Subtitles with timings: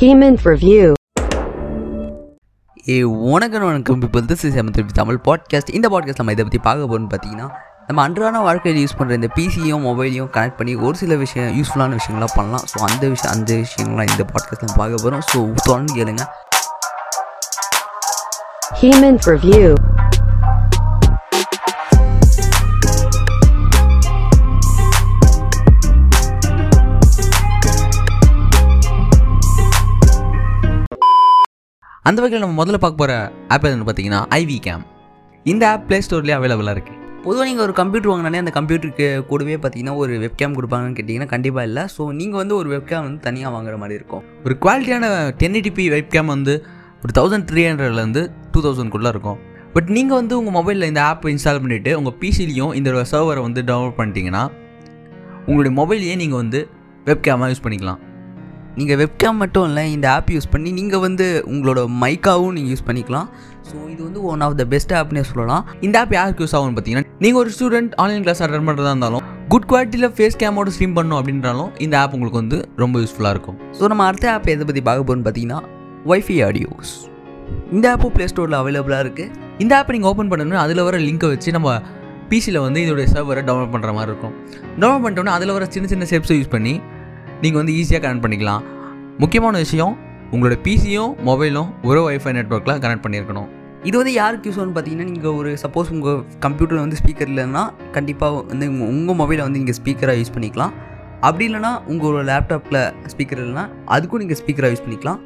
[0.00, 0.84] Heman's Review.
[2.92, 4.02] ஏ உனக்கு வணக்கம்.
[4.06, 7.48] இப்போ திஸ் இஸ் எம் திருப்பி தமிழ் பாட்காஸ்ட் இந்த பாட்காஸ்ட் நம்ம இதை பற்றி பார்க்க போகிறோம்னு பார்த்தீங்கன்னா
[7.86, 12.34] நம்ம அன்றாட வாழ்க்கையில் யூஸ் பண்ணுற இந்த பிசியும் மொபைலையும் கனெக்ட் பண்ணி ஒரு சில விஷயம் யூஸ்ஃபுல்லான விஷயங்களாம்
[12.34, 12.64] பண்ணலாம்.
[12.72, 16.26] ஸோ அந்த விஷயம் அந்த விஷயங்கள்லாம் இந்த பாட்காஸ்ட் நம்ம பார்க்க போகிறோம் ஸோ தொடர்ந்து கேளுங்க.
[18.82, 19.68] Heman's Review.
[32.04, 33.14] அந்த வகையில் நம்ம முதல்ல பார்க்க போகிற
[33.54, 34.82] ஆப் எதுன்னு பார்த்தீங்கன்னா ஐவி கேம்
[35.46, 39.94] இந்த ஆப் ப்ளே ஸ்டோர்லேயே அவைலபிளாக இருக்குது பொதுவாக நீங்கள் ஒரு கம்ப்யூட்டர் வாங்கினாலே அந்த கம்ப்யூட்டருக்கு கூடவே பார்த்தீங்கன்னா
[40.02, 41.82] ஒரு வெப்கேம் கொடுப்பாங்கன்னு கேட்டிங்கன்னா கண்டிப்பாக இல்லை.
[41.94, 44.22] ஸோ நீங்கள் வந்து ஒரு வெப்கேம் வந்து தனியாக வாங்குற மாதிரி இருக்கும்.
[44.46, 45.06] ஒரு குவாலிட்டியான
[45.40, 46.54] டென் எயிட்டிபி வெப் கேம் வந்து
[47.04, 49.38] ஒரு தௌசண்ட் த்ரீ ஹண்ட்ரட்லேருந்து டூ தௌசண்ட்குள்ளே இருக்கும்.
[49.74, 53.98] பட் நீங்கள் வந்து உங்கள் மொபைலில் இந்த ஆப் இன்ஸ்டால் பண்ணிவிட்டு உங்கள் பிசிலையும் இந்த சர்வரை வந்து டவுன்லோட்
[54.00, 54.44] பண்ணிட்டீங்கன்னா
[55.48, 56.62] உங்களுடைய மொபைலையே நீங்கள் வந்து
[57.08, 58.00] வெப் கேமாக யூஸ் பண்ணிக்கலாம்.
[58.78, 63.28] நீங்கள் வெப்கேம் மட்டும் இல்லை இந்த ஆப் யூஸ் பண்ணி நீங்கள் வந்து உங்களோட மைக்காவும் நீங்கள் யூஸ் பண்ணிக்கலாம்.
[63.68, 65.64] ஸோ இது வந்து ஒன் ஆஃப் த பெஸ்ட் ஆப்னே சொல்லலாம்.
[65.86, 69.68] இந்த ஆப் யாருக்கு யூஸ் ஆகும்னு பார்த்தீங்கன்னா நீங்கள் ஒரு ஸ்டூடெண்ட் ஆன்லைன் கிளாஸ் அட்டன் பண்ணுறதா இருந்தாலும் குட்
[69.70, 73.58] குவாலிட்டியில் ஃபேஸ் கேமோட ஸ்ட்ரீம் பண்ணணும் அப்படின்றாலும் இந்த ஆப் உங்களுக்கு வந்து ரொம்ப யூஸ்ஃபுல்லாக இருக்கும்.
[73.78, 75.60] ஸோ நம்ம அடுத்த ஆப் எதை பற்றி பார்க்க போகிறோம்னு பார்த்தீங்கன்னா
[76.12, 76.92] ஒய்ஃபை ஆடியோஸ்
[77.76, 79.32] இந்த ஆப்பும் ப்ளே ஸ்டோரில் அவைலபிளாக இருக்குது
[79.64, 81.70] இந்த ஆப்பை நீங்கள் ஓப்பன் பண்ணணும்னா அதில் வர லிங்கை வச்சு நம்ம
[82.30, 84.34] பிசியில் வந்து இதோடைய சர்வரை டவுன்லோட் பண்ணுற மாதிரி இருக்கும்.
[84.80, 86.74] டவுன்லோட் பண்ணிட்டோம்னா அதில் வர சின்ன சின்ன ஸ்டெப்ஸை யூஸ் பண்ணி
[87.42, 88.62] நீங்கள் வந்து ஈஸியாக கனெக்ட் பண்ணிக்கலாம்.
[89.22, 89.94] முக்கியமான விஷயம்
[90.34, 93.48] உங்களோட பிசியும் மொபைலும் ஒரு ஒய்ஃபை நெட்ஒர்க்கில் கனெக்ட் பண்ணியிருக்கணும்.
[93.88, 97.62] இது வந்து யாருக்கு யூஸ் ஆகும்னு பார்த்தீங்கன்னா நீங்கள் ஒரு சப்போஸ் உங்கள் கம்ப்யூட்டரில் வந்து ஸ்பீக்கர் இல்லைன்னா
[97.96, 100.74] கண்டிப்பாக வந்து உங்கள் உங்கள் மொபைலை வந்து நீங்கள் ஸ்பீக்கராக யூஸ் பண்ணிக்கலாம்.
[101.28, 102.80] அப்படி இல்லைனா உங்களோட லேப்டாப்பில்
[103.12, 103.64] ஸ்பீக்கர் இல்லைனா
[103.96, 105.20] அதுக்கும் நீங்கள் ஸ்பீக்கராக யூஸ் பண்ணிக்கலாம்.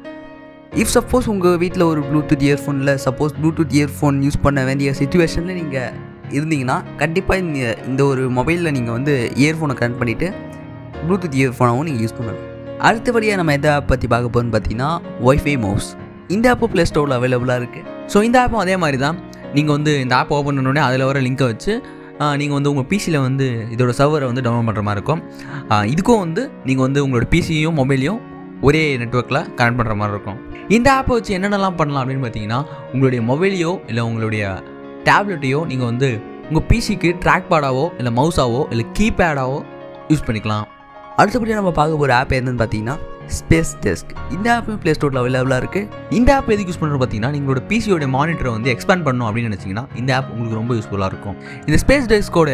[0.81, 5.93] இஃப் சப்போஸ் உங்கள் வீட்டில் ஒரு ப்ளூடூத் இயர்ஃபோனில் சப்போஸ் ப்ளூடூத் இயர்ஃபோன் யூஸ் பண்ண வேண்டிய சுச்சுவேஷனில் நீங்கள்
[6.37, 10.29] இருந்தீங்கன்னா கண்டிப்பாக இந்த இந்த ஒரு மொபைலில் நீங்கள் வந்து இயர்ஃபோனை கனெக்ட் பண்ணிவிட்டு
[11.09, 12.41] ப்ளூடூத் இயர்ஃபோனாகவும் நீங்கள் யூஸ் பண்ணலாம்.
[12.87, 14.89] அடுத்தபடியாக நம்ம எதை ஆப் பற்றி பார்க்க போகிறோம்னு பார்த்தீங்கன்னா
[15.27, 15.89] ஒய்ஃபை மவுஸ்
[16.35, 19.17] இந்த ஆப்பும் ப்ளே ஸ்டோரில் அவைலபிளாக இருக்குது ஸோ இந்த ஆப்பும் அதே மாதிரி தான்.
[19.57, 21.73] நீங்கள் வந்து இந்த ஆப் ஓப்பன் பண்ணோடனே அதில் வர லிங்கை வச்சு
[22.41, 25.21] நீங்கள் வந்து உங்கள் பிசியில் வந்து இதோட சர்வரை வந்து டவுன்லோட் பண்ணுற மாதிரி இருக்கும்.
[25.93, 28.19] இதுக்கும் வந்து நீங்கள் வந்து உங்களோட பிசியும் மொபைலையும்
[28.67, 30.37] ஒரே நெட்ஒர்க்கில் கனெக்ட் பண்ணுற மாதிரி இருக்கும்.
[30.75, 32.59] இந்த ஆப்பை வச்சு என்னென்னலாம் பண்ணலாம் அப்படின்னு பார்த்தீங்கன்னா
[32.93, 34.45] உங்களுடைய மொபைலையோ இல்லை உங்களுடைய
[35.09, 36.09] டேப்லெட்டையோ நீங்கள் வந்து
[36.49, 39.59] உங்கள் பிசிக்கு ட்ராக் பேடாவோ இல்லை மவுஸாவோ இல்லை கீபேடாவோ
[40.11, 40.65] யூஸ் பண்ணிக்கலாம்.
[41.21, 42.95] அடுத்தபடியாக நம்ம பார்க்க போகிற ஆப் என்னன்னு பார்த்தீங்கன்னா
[43.35, 45.87] ஸ்பேஸ் டெஸ்க் இந்த ஆப்பும் ப்ளே ஸ்டோரில் அவைலபிளாக இருக்குது
[46.17, 50.11] இந்த ஆப் எதுக்கு யூஸ் பண்ணுறது பார்த்தீங்கன்னா நீங்களோட பிசியோட மானிட்டரை வந்து எக்ஸ்பேண்ட் பண்ணணும் அப்படின்னு நினச்சிங்கன்னா இந்த
[50.17, 51.37] ஆப் உங்களுக்கு ரொம்ப யூஸ்ஃபுல்லாக இருக்கும்.
[51.67, 52.49] இந்த ஸ்பேஸ் டெஸ்கோட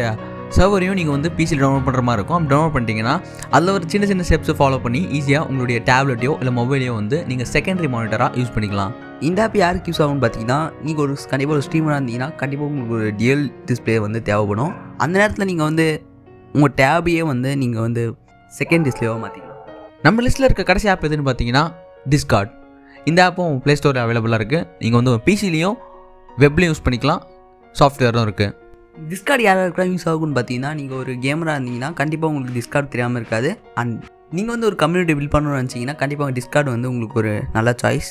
[0.58, 2.46] சர்வரையும் நீங்கள் வந்து பிசியில் டவுன்லோட் பண்ணுற மாதிரி இருக்கும்.
[2.52, 3.14] டவுன்லோட் பண்ணிட்டீங்கன்னா
[3.56, 7.90] அதில் ஒரு சின்ன சின்ன ஸ்டெப்ஸை ஃபாலோ பண்ணி ஈஸியாக உங்களுடைய டேப்லெட்டையோ இல்லை மொபைலையோ வந்து நீங்கள் செகண்டரி
[7.96, 8.92] மானிட்டராக யூஸ் பண்ணிக்கலாம்.
[9.28, 13.08] இந்த ஆப் யாருக்கு யூஸ் ஆகும்னு பார்த்தீங்கன்னா நீங்கள் ஒரு கண்டிப்பாக ஒரு ஸ்ட்ரீமராக இருந்தீங்கன்னா கண்டிப்பாக உங்களுக்கு ஒரு
[13.20, 14.72] டிஎல் டிஸ்பிளே வந்து தேவைப்படும்.
[15.04, 15.86] அந்த நேரத்தில் நீங்கள் வந்து
[16.56, 18.02] உங்கள் டேபையே வந்து நீங்கள் வந்து
[18.58, 19.60] செகண்ட் டிஸ்பிளேவாக மாற்றிக்கலாம்
[20.06, 21.64] நம்ம லிஸ்ட்டில் இருக்க கடைசி ஆப் எதுன்னு பார்த்தீங்கன்னா
[22.14, 22.52] டிஸ்கார்ட்
[23.10, 25.76] இந்த ஆப்பும் ப்ளே ஸ்டோரில் அவைலபிளாக இருக்குது நீங்கள் வந்து பிசிலையும்
[26.42, 27.22] வெப்லேயும் யூஸ் பண்ணிக்கலாம்.
[27.74, 28.54] சாஃப்ட்வேரும் இருக்குது
[29.10, 33.50] டிஸ்கார்ட் யாராருக்கெல்லாம் யூஸ் ஆகும்னு பார்த்தீங்கன்னா நீங்கள் ஒரு கேமராக இருந்தீங்கன்னா கண்டிப்பாக உங்களுக்கு டிஸ்கார்ட் தெரியாமல் இருக்காது.
[33.80, 33.94] அண்ட்
[34.36, 38.10] நீங்கள் வந்து ஒரு கம்யூனிட்டி பில்ட் பண்ணணும்னு நினச்சிங்கன்னா கண்டிப்பாக டிஸ்கார்ட் வந்து உங்களுக்கு ஒரு நல்ல சாய்ஸ்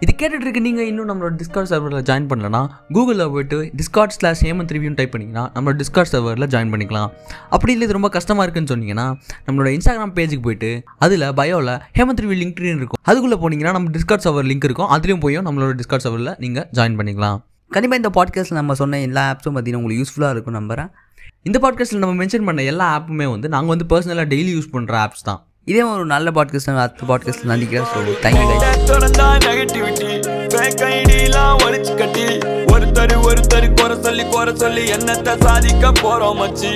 [0.00, 4.72] இது கேட்டுட்டு இருக்கு நீங்கள் இன்னும் நம்மளோட டிஸ்கார்ட் சர்வரில் ஜாயின் பண்ணலனா கூகுளில் போய்ட்டு டிஸ்கார்ட் ஸ்லாஷ் ஹேமந்த்
[4.74, 7.08] ரிவ்யூன்னு டைப் பண்ணிங்கன்னா நம்மளோட டிஸ்கார்ட் சர்வரில் ஜாயின் பண்ணிக்கலாம்.
[7.50, 9.06] அப்படி இல்லை இது ரொம்ப கஷ்டமாக இருக்குன்னு சொன்னீங்கன்னா
[9.46, 13.00] நம்மளோட இன்ஸ்டாகிராம் பேஜுக்கு போயிட்டு அதில் பயோவில் ஹேமந்த் ரிவ்யூ லிங்க் இருக்கும்.
[13.02, 14.90] அதுக்குள்ளே போனீங்கன்னா நம்ம டிஸ்கார்ட் சர்வர் லிங்க் இருக்கும்.
[14.90, 17.38] அதுலேயும் போய் நம்மளோட டிஸ்கார்ட் சர்வரில் நீங்கள் ஜாயின் பண்ணிக்கலாம்.
[17.70, 20.90] கண்டிப்பாக இந்த பாட்காஸ்ட்டில் நம்ம சொன்ன எல்லா ஆப்ஸும் பார்த்தீங்கன்னா உங்களுக்கு யூஸ்ஃபுல்லாக இருக்கும் நம்புறேன்.
[21.42, 25.24] இந்த பாட்காஸ்ட்டில் நம்ம மென்ஷன் பண்ண எல்லா ஆப்புமே வந்து நாங்கள் வந்து பர்சனலாக டெய்லி யூஸ் பண்ணுற ஆப்ஸ்
[25.24, 25.47] தான்.
[25.70, 27.88] இதே ஒரு நல்ல பாட்காஸ்ட் அடுத்த பாட்காஸ்ட்டில் நடிக்கிறேன்.
[27.90, 28.44] ஸோ தேங்க்யூ
[32.74, 36.72] ஒருத்தர் ஒருத்தர் குறை சொல்லி குறை சொல்லி என்னத்தை சாதிக்க போறோம் மச்சி.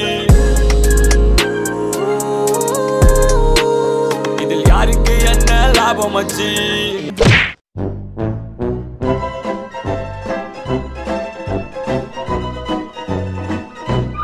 [4.43, 6.51] இதில் யாருக்கு என்ன லாபம் மச்சி?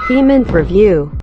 [0.09, 1.18] Heman's Review.